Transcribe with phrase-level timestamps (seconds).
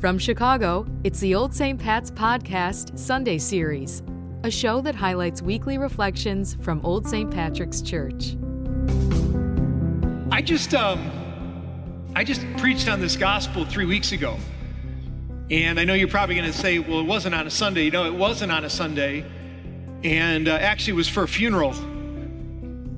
[0.00, 1.76] From Chicago, it's the Old St.
[1.76, 4.00] Pat's Podcast Sunday Series,
[4.44, 7.28] a show that highlights weekly reflections from Old St.
[7.28, 8.36] Patrick's Church.
[10.30, 11.10] I just um,
[12.14, 14.36] I just preached on this gospel three weeks ago.
[15.50, 17.86] And I know you're probably going to say, well, it wasn't on a Sunday.
[17.86, 19.24] You know, it wasn't on a Sunday.
[20.04, 21.74] And uh, actually, it was for a funeral.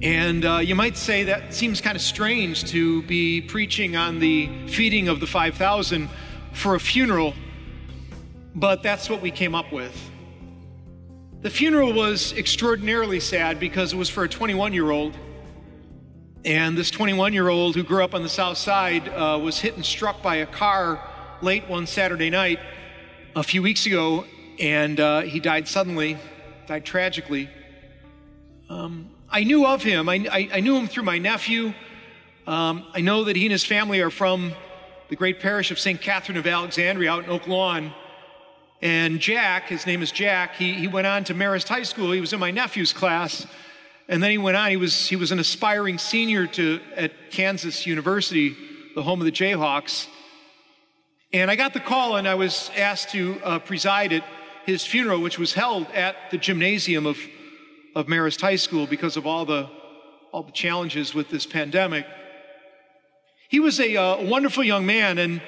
[0.02, 4.50] And uh, you might say that seems kind of strange to be preaching on the
[4.66, 6.10] feeding of the 5,000
[6.52, 7.34] for a funeral,
[8.54, 10.10] but that's what we came up with.
[11.42, 15.16] The funeral was extraordinarily sad because it was for a 21 year old.
[16.44, 19.74] And this 21 year old who grew up on the south side uh, was hit
[19.76, 21.02] and struck by a car
[21.42, 22.60] late one Saturday night
[23.34, 24.24] a few weeks ago,
[24.58, 26.18] and uh, he died suddenly,
[26.66, 27.48] died tragically.
[28.68, 30.08] Um, I knew of him.
[30.08, 31.72] I, I, I knew him through my nephew.
[32.46, 34.52] Um, I know that he and his family are from
[35.10, 36.00] the great parish of St.
[36.00, 37.92] Catherine of Alexandria out in Oak Lawn.
[38.80, 42.12] And Jack, his name is Jack, he, he went on to Marist High School.
[42.12, 43.46] He was in my nephew's class.
[44.08, 47.86] And then he went on, he was, he was an aspiring senior to, at Kansas
[47.86, 48.56] University,
[48.94, 50.06] the home of the Jayhawks.
[51.32, 54.24] And I got the call, and I was asked to uh, preside at
[54.64, 57.18] his funeral, which was held at the gymnasium of
[57.94, 59.68] of Marist High School because of all the,
[60.32, 62.06] all the challenges with this pandemic.
[63.50, 65.42] He was a uh, wonderful young man, and,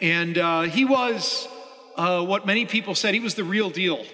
[0.00, 1.48] and uh, he was
[1.96, 4.06] uh, what many people said he was the real deal.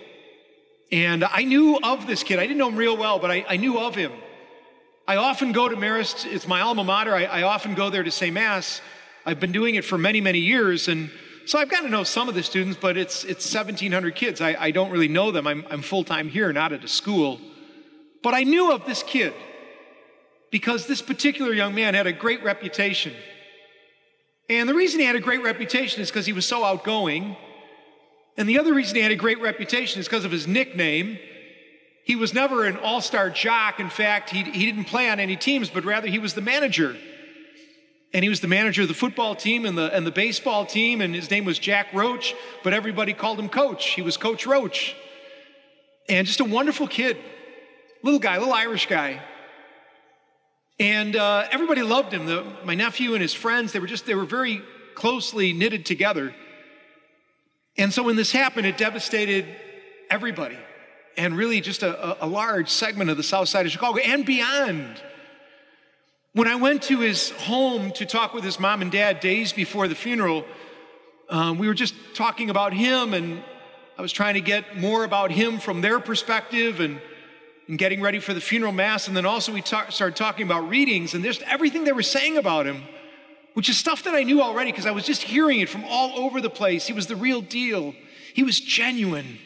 [0.90, 2.38] And I knew of this kid.
[2.38, 4.12] I didn't know him real well, but I, I knew of him.
[5.06, 7.14] I often go to Marist, it's my alma mater.
[7.14, 8.80] I, I often go there to say Mass.
[9.26, 10.88] I've been doing it for many, many years.
[10.88, 11.10] And
[11.44, 14.40] so I've got to know some of the students, but it's, it's 1,700 kids.
[14.40, 15.46] I, I don't really know them.
[15.46, 17.42] I'm, I'm full time here, not at a school.
[18.22, 19.34] But I knew of this kid
[20.50, 23.12] because this particular young man had a great reputation.
[24.48, 27.36] And the reason he had a great reputation is because he was so outgoing.
[28.36, 31.18] And the other reason he had a great reputation is because of his nickname.
[32.04, 33.80] He was never an all star jock.
[33.80, 36.96] In fact, he, he didn't play on any teams, but rather he was the manager.
[38.12, 41.00] And he was the manager of the football team and the, and the baseball team,
[41.00, 43.90] and his name was Jack Roach, but everybody called him Coach.
[43.90, 44.94] He was Coach Roach.
[46.08, 47.16] And just a wonderful kid
[48.04, 49.20] little guy, little Irish guy.
[50.78, 52.26] And uh, everybody loved him.
[52.26, 54.62] The, my nephew and his friends, they were just, they were very
[54.94, 56.34] closely knitted together.
[57.76, 59.46] And so when this happened, it devastated
[60.10, 60.58] everybody
[61.16, 65.00] and really just a, a, large segment of the south side of Chicago and beyond.
[66.32, 69.86] When I went to his home to talk with his mom and dad days before
[69.86, 70.44] the funeral,
[71.28, 73.42] um, we were just talking about him, and
[73.96, 76.80] I was trying to get more about him from their perspective.
[76.80, 77.00] And
[77.68, 79.08] and getting ready for the funeral mass.
[79.08, 82.66] And then also we started talking about readings and just everything they were saying about
[82.66, 82.82] him,
[83.54, 86.18] which is stuff that I knew already because I was just hearing it from all
[86.18, 86.86] over the place.
[86.86, 87.94] He was the real deal.
[88.34, 89.38] He was genuine.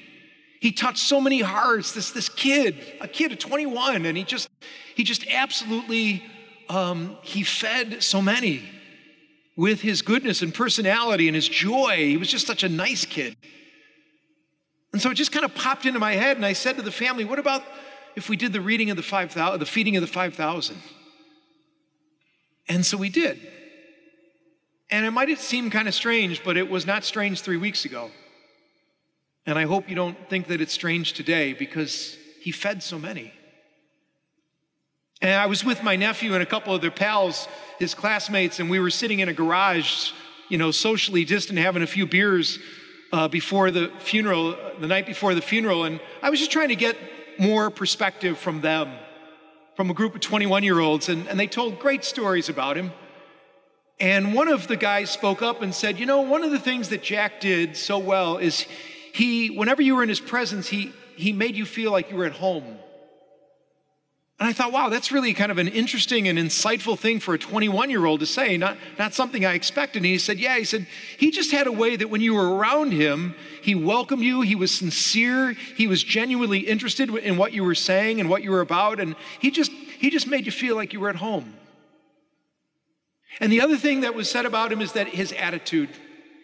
[0.60, 1.92] He touched so many hearts.
[1.92, 4.48] This, this kid, a kid of 21, and he just,
[4.96, 6.24] he just absolutely,
[6.68, 8.62] um, he fed so many
[9.56, 11.96] with his goodness and personality and his joy.
[11.96, 13.36] He was just such a nice kid.
[14.92, 16.90] And so it just kind of popped into my head, and I said to the
[16.90, 17.62] family, What about
[18.18, 20.76] if we did the reading of the 5,000, the feeding of the 5,000?
[22.68, 23.40] And so we did.
[24.90, 28.10] And it might seem kind of strange, but it was not strange three weeks ago.
[29.46, 33.32] And I hope you don't think that it's strange today because he fed so many.
[35.22, 38.68] And I was with my nephew and a couple of their pals, his classmates, and
[38.68, 40.10] we were sitting in a garage,
[40.48, 42.58] you know, socially distant, having a few beers
[43.12, 45.84] uh, before the funeral, the night before the funeral.
[45.84, 46.96] And I was just trying to get
[47.38, 48.92] more perspective from them,
[49.76, 52.92] from a group of 21 year olds, and, and they told great stories about him.
[54.00, 56.90] And one of the guys spoke up and said, You know, one of the things
[56.90, 58.66] that Jack did so well is
[59.12, 62.26] he, whenever you were in his presence, he, he made you feel like you were
[62.26, 62.78] at home.
[64.40, 67.38] And I thought, wow, that's really kind of an interesting and insightful thing for a
[67.38, 69.98] 21 year old to say, not, not something I expected.
[69.98, 70.86] And he said, yeah, he said,
[71.18, 74.54] he just had a way that when you were around him, he welcomed you, he
[74.54, 78.60] was sincere, he was genuinely interested in what you were saying and what you were
[78.60, 81.54] about, and he just, he just made you feel like you were at home.
[83.40, 85.90] And the other thing that was said about him is that his attitude,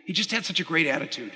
[0.05, 1.33] he just had such a great attitude.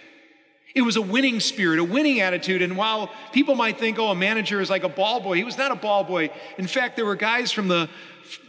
[0.74, 2.62] It was a winning spirit, a winning attitude.
[2.62, 5.56] And while people might think, oh, a manager is like a ball boy, he was
[5.56, 6.30] not a ball boy.
[6.58, 7.88] In fact, there were guys from the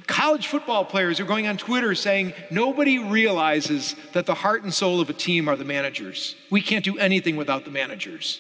[0.06, 4.74] college football players who are going on Twitter saying, nobody realizes that the heart and
[4.74, 6.36] soul of a team are the managers.
[6.50, 8.39] We can't do anything without the managers.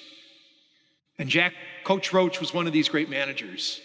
[1.17, 1.53] And Jack,
[1.83, 3.81] Coach Roach was one of these great managers.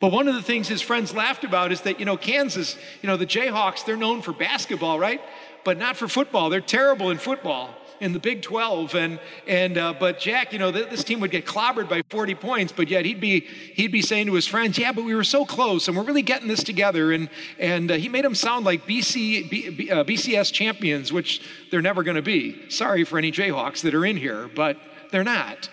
[0.00, 3.06] But one of the things his friends laughed about is that, you know, Kansas, you
[3.06, 5.20] know, the Jayhawks, they're known for basketball, right?
[5.64, 6.50] but not for football.
[6.50, 7.74] They're terrible in football
[8.04, 8.94] in the Big 12.
[8.94, 12.34] And, and uh, but Jack, you know, th- this team would get clobbered by 40
[12.34, 15.24] points, but yet he'd be, he'd be saying to his friends, yeah, but we were
[15.24, 17.12] so close and we're really getting this together.
[17.12, 21.40] And, and uh, he made them sound like BC, B, B, uh, BCS champions, which
[21.70, 22.70] they're never going to be.
[22.70, 24.76] Sorry for any Jayhawks that are in here, but
[25.10, 25.70] they're not.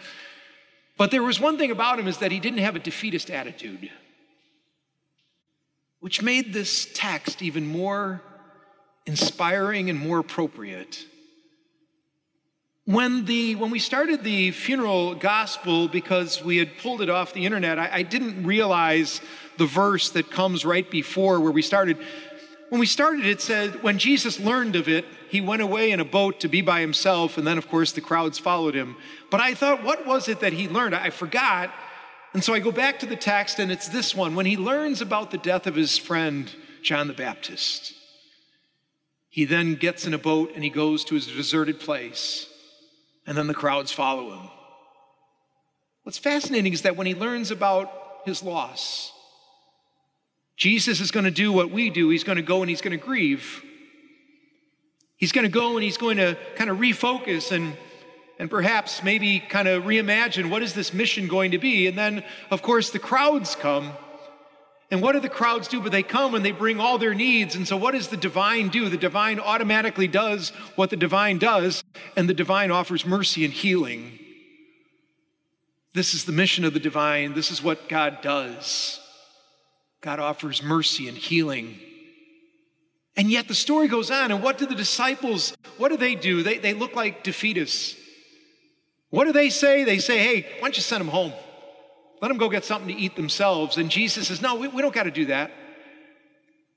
[0.97, 3.89] But there was one thing about him is that he didn't have a defeatist attitude,
[5.99, 8.21] which made this text even more
[9.05, 11.05] inspiring and more appropriate
[12.85, 17.45] when, the, when we started the funeral gospel, because we had pulled it off the
[17.45, 19.21] internet, I, I didn't realize
[19.57, 21.97] the verse that comes right before where we started.
[22.69, 26.05] When we started, it said, When Jesus learned of it, he went away in a
[26.05, 28.95] boat to be by himself, and then, of course, the crowds followed him.
[29.29, 30.95] But I thought, what was it that he learned?
[30.95, 31.71] I forgot.
[32.33, 35.01] And so I go back to the text, and it's this one when he learns
[35.01, 36.51] about the death of his friend,
[36.81, 37.93] John the Baptist.
[39.29, 42.50] He then gets in a boat and he goes to his deserted place
[43.25, 44.49] and then the crowds follow him.
[46.03, 47.91] What's fascinating is that when he learns about
[48.25, 49.11] his loss,
[50.57, 52.09] Jesus is going to do what we do.
[52.09, 53.63] He's going to go and he's going to grieve.
[55.17, 57.75] He's going to go and he's going to kind of refocus and
[58.41, 61.85] and perhaps maybe kind of reimagine what is this mission going to be.
[61.85, 63.93] And then, of course, the crowds come.
[64.91, 65.79] And what do the crowds do?
[65.79, 67.55] But they come and they bring all their needs.
[67.55, 68.89] And so, what does the divine do?
[68.89, 71.81] The divine automatically does what the divine does,
[72.17, 74.19] and the divine offers mercy and healing.
[75.93, 77.33] This is the mission of the divine.
[77.33, 78.99] This is what God does.
[80.01, 81.79] God offers mercy and healing.
[83.15, 86.43] And yet the story goes on, and what do the disciples, what do they do?
[86.43, 87.97] They, they look like defeatists.
[89.09, 89.83] What do they say?
[89.83, 91.33] They say, hey, why don't you send them home?
[92.21, 93.77] Let them go get something to eat themselves.
[93.77, 95.51] And Jesus says, no, we, we don't got to do that.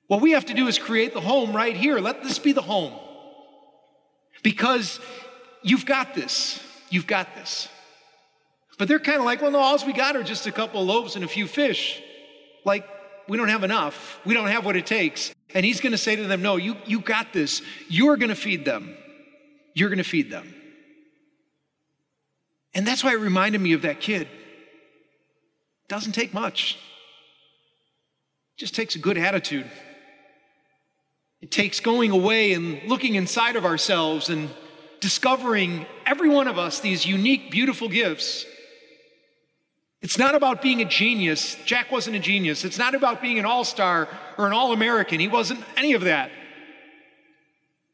[0.06, 1.98] What we have to do is create the home right here.
[1.98, 2.92] Let this be the home.
[4.42, 5.00] Because
[5.62, 6.60] you've got this.
[6.90, 7.68] You've got this.
[8.78, 10.86] But they're kind of like, well, no, all we got are just a couple of
[10.86, 12.02] loaves and a few fish.
[12.64, 12.88] Like,
[13.28, 14.20] we don't have enough.
[14.24, 15.34] We don't have what it takes.
[15.54, 17.62] And he's going to say to them, no, you, you got this.
[17.88, 18.96] You're going to feed them.
[19.74, 20.54] You're going to feed them.
[22.74, 24.26] And that's why it reminded me of that kid.
[25.88, 26.78] Doesn't take much.
[28.56, 29.70] It just takes a good attitude.
[31.40, 34.48] It takes going away and looking inside of ourselves and
[35.00, 38.46] discovering every one of us these unique, beautiful gifts.
[40.00, 41.56] It's not about being a genius.
[41.64, 42.64] Jack wasn't a genius.
[42.64, 44.08] It's not about being an all star
[44.38, 45.20] or an all American.
[45.20, 46.30] He wasn't any of that.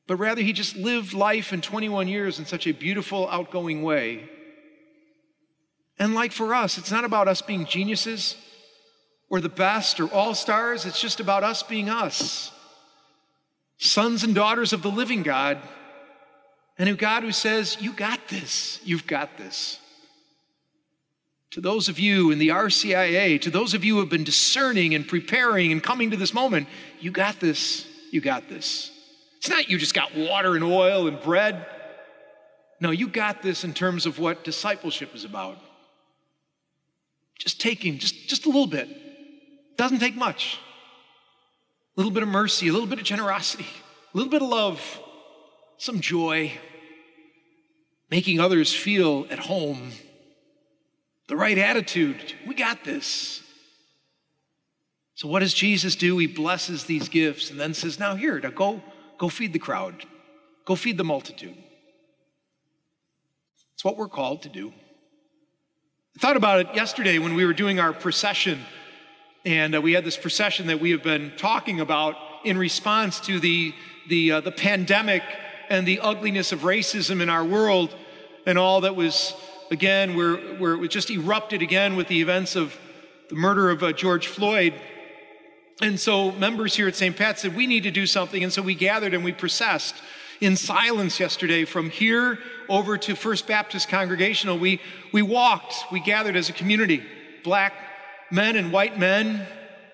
[0.07, 4.29] But rather, he just lived life in 21 years in such a beautiful, outgoing way.
[6.01, 8.35] And like for us, it's not about us being geniuses
[9.29, 10.85] or the best or all stars.
[10.85, 12.51] It's just about us being us
[13.81, 15.59] sons and daughters of the living God,
[16.79, 19.81] and a God who says, You got this, you've got this.
[21.53, 24.95] To those of you in the RCIA, to those of you who have been discerning
[24.95, 26.69] and preparing and coming to this moment,
[27.01, 28.93] you got this, you got this.
[29.39, 31.67] It's not you just got water and oil and bread.
[32.81, 35.59] No, you got this in terms of what discipleship is about.
[37.41, 38.89] Just taking, just, just a little bit.
[39.77, 40.59] Doesn't take much
[41.97, 43.67] a little bit of mercy, a little bit of generosity,
[44.15, 45.01] a little bit of love,
[45.79, 46.53] some joy,
[48.11, 49.91] making others feel at home,
[51.27, 52.35] the right attitude.
[52.47, 53.43] We got this.
[55.15, 56.17] So, what does Jesus do?
[56.19, 58.83] He blesses these gifts and then says, Now, here, now go,
[59.19, 60.05] go feed the crowd,
[60.65, 61.57] go feed the multitude.
[63.75, 64.73] It's what we're called to do.
[66.17, 68.59] I thought about it yesterday when we were doing our procession
[69.45, 73.39] and uh, we had this procession that we have been talking about in response to
[73.39, 73.73] the,
[74.09, 75.23] the, uh, the pandemic
[75.69, 77.95] and the ugliness of racism in our world
[78.45, 79.35] and all that was,
[79.71, 82.77] again, where, where it just erupted again with the events of
[83.29, 84.75] the murder of uh, George Floyd.
[85.81, 87.17] And so members here at St.
[87.17, 88.43] Pat said, we need to do something.
[88.43, 89.95] And so we gathered and we processed
[90.41, 94.59] in silence yesterday from here over to First Baptist Congregational.
[94.59, 94.81] We,
[95.13, 97.03] we walked, we gathered as a community,
[97.45, 97.75] black,
[98.31, 99.47] men and white men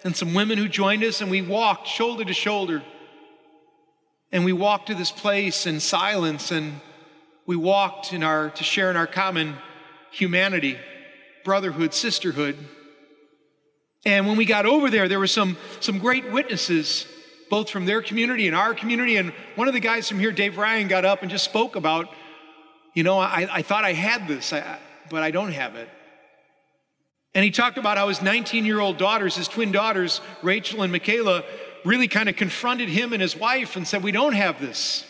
[0.05, 2.83] and some women who joined us, and we walked shoulder to shoulder.
[4.31, 6.81] And we walked to this place in silence, and
[7.45, 9.57] we walked in our, to share in our common
[10.11, 10.79] humanity,
[11.45, 12.57] brotherhood, sisterhood.
[14.05, 17.07] And when we got over there, there were some, some great witnesses,
[17.49, 19.17] both from their community and our community.
[19.17, 22.09] And one of the guys from here, Dave Ryan, got up and just spoke about,
[22.95, 24.79] you know, I, I thought I had this, I,
[25.11, 25.89] but I don't have it.
[27.35, 30.91] And he talked about how his 19 year old daughters, his twin daughters, Rachel and
[30.91, 31.45] Michaela,
[31.85, 35.05] really kind of confronted him and his wife and said, We don't have this.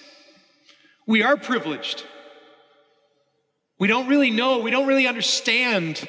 [1.07, 2.05] We are privileged.
[3.79, 6.09] We don't really know, we don't really understand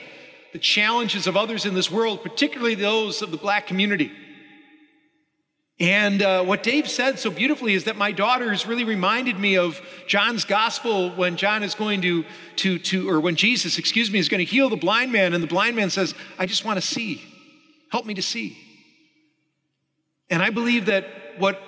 [0.53, 4.11] the challenges of others in this world, particularly those of the black community.
[5.79, 9.79] And uh, what Dave said so beautifully is that my daughters really reminded me of
[10.07, 12.25] John's gospel when John is going to,
[12.57, 15.33] to, to, or when Jesus, excuse me, is going to heal the blind man.
[15.33, 17.23] And the blind man says, I just want to see.
[17.91, 18.57] Help me to see.
[20.31, 21.05] And I believe that
[21.37, 21.61] what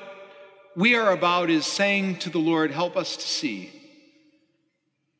[0.75, 3.71] we are about is saying to the Lord, help us to see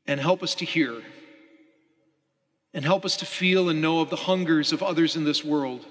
[0.08, 1.00] and help us to hear
[2.74, 5.86] and help us to feel and know of the hungers of others in this world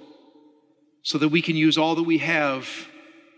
[1.08, 2.68] so that we can use all that we have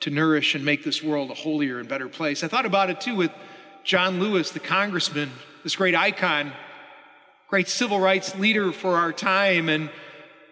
[0.00, 2.42] to nourish and make this world a holier and better place.
[2.42, 3.30] I thought about it too with
[3.84, 5.30] John Lewis, the congressman,
[5.62, 6.52] this great icon,
[7.46, 9.68] great civil rights leader for our time.
[9.68, 9.88] And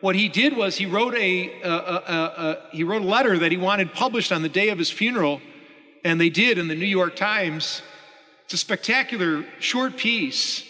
[0.01, 4.31] what he did was he wrote a, he wrote a letter that he wanted published
[4.31, 5.41] on the day of his funeral,
[6.05, 7.83] and they did in the New York Times.
[8.45, 10.65] It's a spectacular short piece.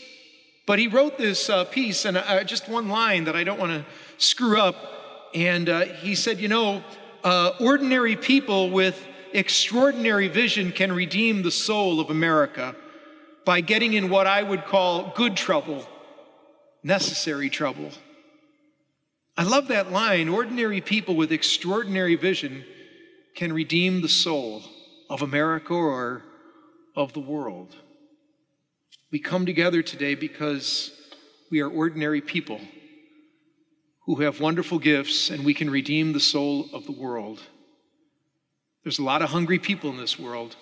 [0.64, 3.73] But he wrote this uh, piece, and uh, just one line that I don't want
[3.73, 3.85] to
[4.17, 4.95] screw up.
[5.35, 6.82] And uh, he said, You know,
[7.25, 12.75] uh, ordinary people with extraordinary vision can redeem the soul of America
[13.44, 15.87] by getting in what I would call good trouble,
[16.82, 17.90] necessary trouble.
[19.37, 22.64] I love that line ordinary people with extraordinary vision
[23.35, 24.62] can redeem the soul
[25.08, 26.23] of America or
[26.97, 27.75] of the world.
[29.11, 30.92] We come together today because
[31.50, 32.61] we are ordinary people
[34.09, 37.43] who have wonderful gifts and we can redeem the soul of the world.
[38.83, 40.57] There's a lot of hungry people in this world.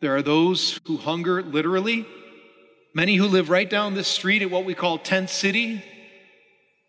[0.00, 2.06] There are those who hunger literally,
[2.94, 5.84] many who live right down this street at what we call Tent City,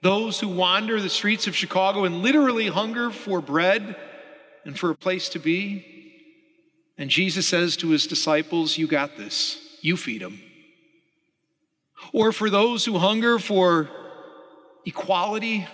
[0.01, 3.97] those who wander the streets of Chicago and literally hunger for bread
[4.63, 5.85] and for a place to be.
[6.97, 10.39] And Jesus says to his disciples, You got this, you feed them.
[12.13, 13.89] Or for those who hunger for
[14.87, 15.67] equality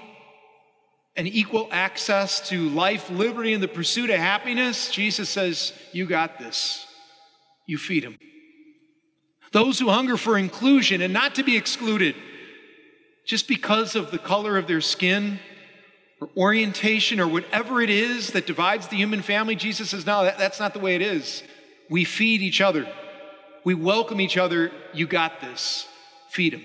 [1.16, 6.40] and equal access to life, liberty, and the pursuit of happiness, Jesus says, You got
[6.40, 6.88] this.
[7.68, 8.18] You feed them.
[9.52, 12.16] Those who hunger for inclusion and not to be excluded
[13.26, 15.40] just because of the color of their skin
[16.20, 20.40] or orientation or whatever it is that divides the human family, Jesus says, No, that,
[20.40, 21.44] that's not the way it is.
[21.88, 22.92] We feed each other,
[23.64, 24.72] we welcome each other.
[24.92, 25.88] You got this.
[26.32, 26.64] Feed them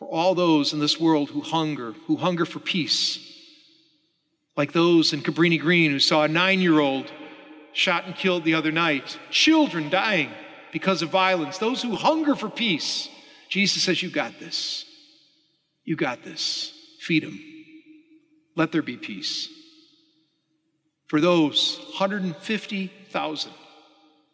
[0.00, 3.18] for all those in this world who hunger, who hunger for peace.
[4.56, 7.12] Like those in Cabrini Green who saw a nine year old
[7.74, 10.30] shot and killed the other night, children dying
[10.72, 13.10] because of violence, those who hunger for peace.
[13.50, 14.86] Jesus says, You got this.
[15.84, 16.72] You got this.
[17.00, 17.38] Feed them.
[18.56, 19.48] Let there be peace.
[21.08, 23.52] For those 150,000,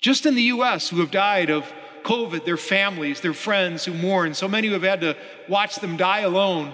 [0.01, 1.65] just in the U.S., who have died of
[2.07, 5.17] COVID, their families, their friends who mourn, so many who have had to
[5.49, 6.73] watch them die alone.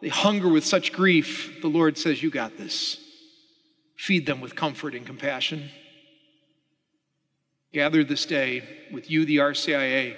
[0.00, 1.60] They hunger with such grief.
[1.60, 3.00] The Lord says, You got this.
[3.96, 5.70] Feed them with comfort and compassion.
[7.72, 10.16] Gather this day with you, the RCIA,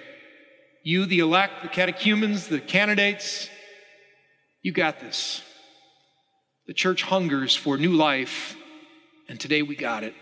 [0.82, 3.48] you, the elect, the catechumens, the candidates.
[4.60, 5.42] You got this.
[6.66, 8.54] The church hungers for new life,
[9.30, 10.14] and today we got it.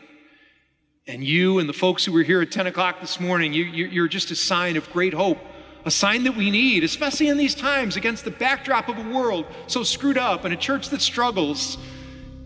[1.08, 4.08] And you and the folks who were here at 10 o'clock this morning, you, you're
[4.08, 5.38] just a sign of great hope,
[5.86, 9.46] a sign that we need, especially in these times against the backdrop of a world
[9.68, 11.78] so screwed up and a church that struggles.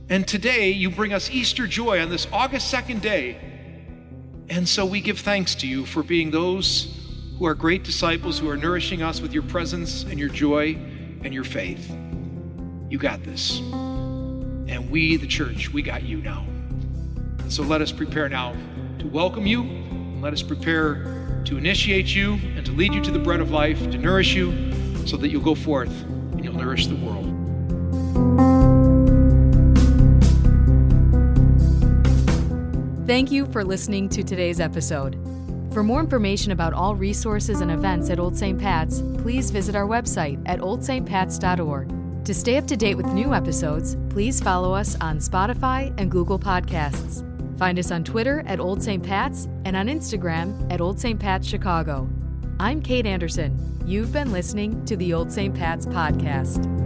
[0.09, 3.37] And today you bring us Easter joy on this August 2nd day.
[4.49, 6.97] And so we give thanks to you for being those
[7.41, 10.75] who are great disciples who are nourishing us with your presence and your joy
[11.25, 11.91] and your faith.
[12.89, 13.59] You got this.
[13.59, 16.47] And we, the church, we got you now.
[17.53, 18.55] So let us prepare now
[18.99, 23.11] to welcome you, and let us prepare to initiate you and to lead you to
[23.11, 24.73] the bread of life, to nourish you,
[25.07, 25.93] so that you'll go forth
[26.33, 27.27] and you'll nourish the world.
[33.07, 35.19] Thank you for listening to today's episode.
[35.75, 38.59] For more information about all resources and events at Old St.
[38.59, 42.25] Pat's, please visit our website at oldstpats.org.
[42.25, 46.39] To stay up to date with new episodes, please follow us on Spotify and Google
[46.39, 47.29] Podcasts.
[47.63, 49.01] Find us on Twitter at Old St.
[49.01, 51.21] Pat's and on Instagram at Old St.
[51.21, 52.11] Pat's Chicago.
[52.59, 53.81] I'm Kate Anderson.
[53.87, 55.55] You've been listening to the Old St.
[55.55, 56.82] Pat's podcast.